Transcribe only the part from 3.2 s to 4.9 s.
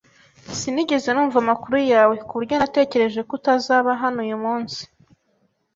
ko utazaba hano uyu munsi.